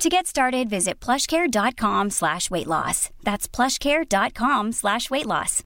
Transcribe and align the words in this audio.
To 0.00 0.08
get 0.08 0.26
started, 0.26 0.70
visit 0.70 0.98
plushcare.com 0.98 2.08
slash 2.08 2.50
weight 2.50 2.66
loss. 2.66 3.10
That's 3.22 3.46
plushcare.com 3.46 4.72
slash 4.72 5.10
weight 5.10 5.26
loss. 5.26 5.62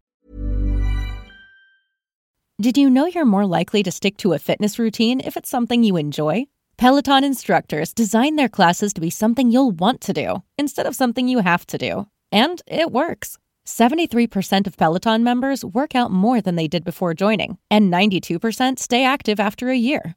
Did 2.61 2.77
you 2.77 2.91
know 2.91 3.07
you're 3.07 3.25
more 3.25 3.47
likely 3.47 3.85
to 3.85 3.93
stick 3.93 4.17
to 4.19 4.33
a 4.33 4.41
fitness 4.41 4.77
routine 4.77 5.21
if 5.21 5.37
it's 5.37 5.49
something 5.49 5.85
you 5.85 5.97
enjoy? 5.97 6.47
Peloton 6.77 7.23
instructors 7.23 7.95
design 7.95 8.35
their 8.35 8.49
classes 8.49 8.93
to 8.95 9.01
be 9.01 9.11
something 9.11 9.53
you'll 9.53 9.71
want 9.71 10.01
to 10.01 10.13
do 10.13 10.43
instead 10.59 10.87
of 10.87 10.97
something 10.97 11.29
you 11.29 11.39
have 11.39 11.65
to 11.69 11.79
do. 11.79 12.09
And 12.33 12.61
it 12.67 12.91
works. 12.91 13.39
73% 13.67 14.67
of 14.67 14.77
Peloton 14.77 15.23
members 15.23 15.65
work 15.65 15.95
out 15.95 16.11
more 16.11 16.41
than 16.41 16.57
they 16.57 16.67
did 16.67 16.85
before 16.85 17.15
joining, 17.15 17.57
and 17.71 17.93
92% 17.93 18.81
stay 18.81 19.05
active 19.05 19.39
after 19.39 19.69
a 19.69 19.77
year. 19.77 20.17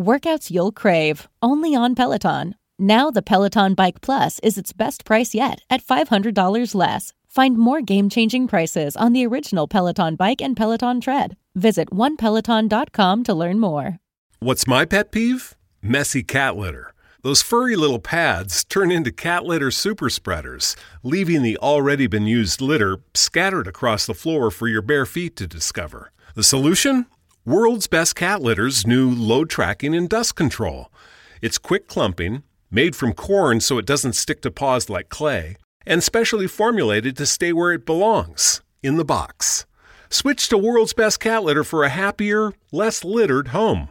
Workouts 0.00 0.50
you'll 0.50 0.72
crave, 0.72 1.28
only 1.42 1.74
on 1.74 1.94
Peloton. 1.94 2.54
Now, 2.78 3.10
the 3.10 3.20
Peloton 3.20 3.74
Bike 3.74 4.00
Plus 4.00 4.38
is 4.38 4.56
its 4.56 4.72
best 4.72 5.04
price 5.04 5.34
yet 5.34 5.60
at 5.68 5.84
$500 5.84 6.74
less. 6.74 7.12
Find 7.28 7.58
more 7.58 7.82
game 7.82 8.08
changing 8.08 8.48
prices 8.48 8.96
on 8.96 9.12
the 9.12 9.26
original 9.26 9.68
Peloton 9.68 10.16
bike 10.16 10.40
and 10.40 10.56
Peloton 10.56 11.02
tread. 11.02 11.36
Visit 11.54 11.90
onepeloton.com 11.90 13.24
to 13.24 13.34
learn 13.34 13.60
more. 13.60 13.98
What's 14.38 14.66
my 14.66 14.86
pet 14.86 15.12
peeve? 15.12 15.54
Messy 15.82 16.22
cat 16.22 16.56
litter. 16.56 16.94
Those 17.20 17.42
furry 17.42 17.76
little 17.76 17.98
pads 17.98 18.64
turn 18.64 18.90
into 18.90 19.12
cat 19.12 19.44
litter 19.44 19.70
super 19.70 20.08
spreaders, 20.08 20.76
leaving 21.02 21.42
the 21.42 21.58
already 21.58 22.06
been 22.06 22.26
used 22.26 22.62
litter 22.62 23.00
scattered 23.12 23.66
across 23.66 24.06
the 24.06 24.14
floor 24.14 24.50
for 24.50 24.66
your 24.66 24.80
bare 24.80 25.04
feet 25.04 25.36
to 25.36 25.46
discover. 25.46 26.10
The 26.34 26.42
solution? 26.42 27.04
World's 27.46 27.86
Best 27.86 28.16
Cat 28.16 28.42
Litter's 28.42 28.86
new 28.86 29.08
load 29.10 29.48
tracking 29.48 29.94
and 29.94 30.10
dust 30.10 30.36
control. 30.36 30.92
It's 31.40 31.56
quick 31.56 31.88
clumping, 31.88 32.42
made 32.70 32.94
from 32.94 33.14
corn 33.14 33.60
so 33.60 33.78
it 33.78 33.86
doesn't 33.86 34.12
stick 34.12 34.42
to 34.42 34.50
paws 34.50 34.90
like 34.90 35.08
clay, 35.08 35.56
and 35.86 36.02
specially 36.02 36.46
formulated 36.46 37.16
to 37.16 37.24
stay 37.24 37.54
where 37.54 37.72
it 37.72 37.86
belongs 37.86 38.60
in 38.82 38.98
the 38.98 39.06
box. 39.06 39.64
Switch 40.10 40.50
to 40.50 40.58
World's 40.58 40.92
Best 40.92 41.18
Cat 41.18 41.42
Litter 41.42 41.64
for 41.64 41.82
a 41.82 41.88
happier, 41.88 42.52
less 42.72 43.04
littered 43.04 43.48
home. 43.48 43.88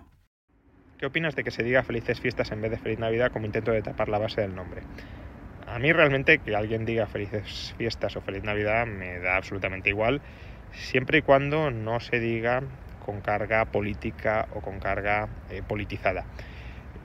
¿Qué 1.00 1.08
opinas 1.08 1.34
de 1.34 1.44
que 1.44 1.50
se 1.50 1.64
diga 1.64 1.82
felices 1.82 2.20
fiestas 2.20 2.52
en 2.52 2.62
vez 2.62 2.70
de 2.70 2.78
feliz 2.78 3.00
Navidad 3.00 3.32
como 3.32 3.48
intento 3.48 3.72
de 3.72 3.82
tapar 3.82 4.10
la 4.10 4.20
base 4.20 4.42
del 4.42 4.54
nombre? 4.54 4.84
A 5.66 5.80
mí 5.80 5.92
realmente 5.92 6.38
que 6.38 6.56
alguien 6.56 6.86
diga 6.86 7.08
felices 7.08 7.74
fiestas 7.80 8.16
o 8.16 8.22
feliz 8.22 8.44
Navidad 8.44 8.86
me 8.86 9.18
da 9.18 9.38
absolutamente 9.38 9.90
igual, 9.90 10.22
siempre 10.72 11.18
y 11.18 11.22
cuando 11.24 11.72
no 11.72 12.00
se 12.00 12.20
diga 12.20 12.62
con 13.06 13.22
carga 13.22 13.66
política 13.66 14.48
o 14.54 14.62
con 14.62 14.80
carga 14.80 15.28
eh, 15.50 15.62
politizada. 15.68 16.26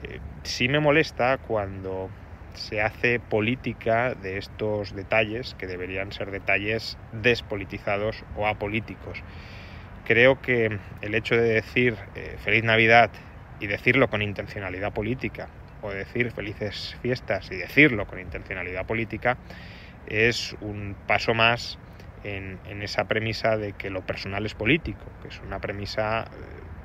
Eh, 0.03 0.19
sí 0.43 0.67
me 0.67 0.79
molesta 0.79 1.37
cuando 1.37 2.09
se 2.53 2.81
hace 2.81 3.19
política 3.19 4.13
de 4.15 4.37
estos 4.37 4.95
detalles 4.95 5.55
que 5.55 5.67
deberían 5.67 6.11
ser 6.11 6.31
detalles 6.31 6.97
despolitizados 7.11 8.23
o 8.37 8.47
apolíticos. 8.47 9.19
Creo 10.05 10.41
que 10.41 10.79
el 11.01 11.15
hecho 11.15 11.35
de 11.35 11.49
decir 11.49 11.97
eh, 12.15 12.37
feliz 12.43 12.63
Navidad 12.63 13.09
y 13.59 13.67
decirlo 13.67 14.07
con 14.07 14.21
intencionalidad 14.21 14.93
política, 14.93 15.49
o 15.81 15.91
decir 15.91 16.31
felices 16.31 16.95
fiestas 17.01 17.51
y 17.51 17.55
decirlo 17.55 18.05
con 18.05 18.19
intencionalidad 18.19 18.85
política, 18.85 19.37
es 20.07 20.55
un 20.61 20.95
paso 21.07 21.33
más 21.33 21.77
en, 22.25 22.81
esa 22.81 23.05
premisa 23.05 23.57
de 23.57 23.73
que 23.73 23.89
lo 23.89 24.01
personal 24.01 24.45
es 24.45 24.55
político, 24.55 25.05
que 25.21 25.27
es 25.29 25.39
una 25.41 25.59
premisa 25.59 26.23
eh, 26.23 26.25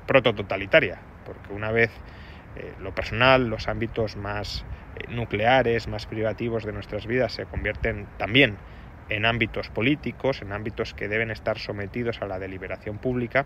protototalitaria, 0.07 0.99
porque 1.25 1.53
una 1.53 1.71
vez 1.71 1.91
eh, 2.55 2.73
lo 2.79 2.93
personal, 2.93 3.47
los 3.47 3.67
ámbitos 3.67 4.15
más 4.15 4.63
eh, 4.95 5.05
nucleares, 5.09 5.87
más 5.87 6.05
privativos 6.05 6.63
de 6.63 6.73
nuestras 6.73 7.07
vidas 7.07 7.33
se 7.33 7.45
convierten 7.45 8.07
también 8.17 8.57
en 9.09 9.25
ámbitos 9.25 9.69
políticos, 9.69 10.41
en 10.41 10.53
ámbitos 10.53 10.93
que 10.93 11.07
deben 11.07 11.31
estar 11.31 11.57
sometidos 11.57 12.21
a 12.21 12.27
la 12.27 12.39
deliberación 12.39 12.99
pública, 12.99 13.45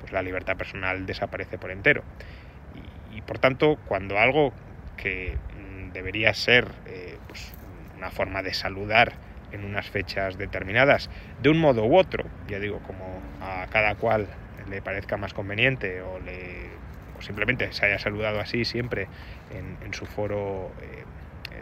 pues 0.00 0.12
la 0.12 0.22
libertad 0.22 0.56
personal 0.56 1.06
desaparece 1.06 1.58
por 1.58 1.70
entero. 1.70 2.02
Y 3.12 3.20
por 3.22 3.38
tanto, 3.38 3.78
cuando 3.86 4.18
algo 4.18 4.52
que 4.96 5.36
mm, 5.36 5.92
debería 5.92 6.34
ser 6.34 6.66
pues, 7.28 7.54
una 7.96 8.10
forma 8.10 8.42
de 8.42 8.52
saludar 8.52 9.12
en 9.52 9.64
unas 9.64 9.88
fechas 9.88 10.38
determinadas, 10.38 11.10
de 11.40 11.50
un 11.50 11.58
modo 11.58 11.84
u 11.84 11.96
otro, 11.96 12.24
ya 12.48 12.58
digo, 12.58 12.80
como 12.80 13.20
a 13.40 13.66
cada 13.70 13.94
cual 13.94 14.28
le 14.68 14.82
parezca 14.82 15.16
más 15.16 15.32
conveniente 15.32 16.00
o, 16.02 16.18
le, 16.20 16.70
simplemente 17.20 17.72
se 17.72 17.86
haya 17.86 17.98
saludado 17.98 18.40
así 18.40 18.64
siempre 18.64 19.08
en, 19.84 19.94
su 19.94 20.06
foro 20.06 20.70
eh, 20.82 21.04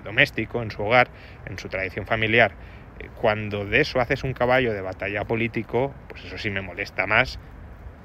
doméstico, 0.04 0.62
en 0.62 0.70
su 0.70 0.82
hogar, 0.82 1.08
en 1.46 1.58
su 1.58 1.68
tradición 1.68 2.06
familiar, 2.06 2.52
eh, 3.00 3.08
cuando 3.20 3.64
de 3.64 3.80
eso 3.80 4.00
haces 4.00 4.24
un 4.24 4.32
caballo 4.32 4.72
de 4.72 4.80
batalla 4.80 5.24
político, 5.24 5.94
pues 6.08 6.24
eso 6.24 6.38
sí 6.38 6.50
me 6.50 6.60
molesta 6.60 7.06
más 7.06 7.38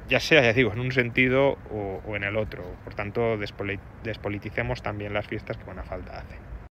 ya 0.10 0.20
sea, 0.20 0.42
ya 0.42 0.54
digo, 0.54 0.74
en 0.74 0.80
un 0.80 0.92
sentido 0.92 1.58
o, 1.72 2.02
o 2.06 2.16
en 2.16 2.24
el 2.24 2.36
otro. 2.36 2.64
Por 2.84 2.96
tanto, 2.96 3.38
despoliticemos 3.38 4.82
también 4.82 5.14
las 5.14 5.28
fiestas 5.28 5.56
que 5.58 5.64
buena 5.64 5.84
falta 5.84 6.20
hacen. 6.20 6.59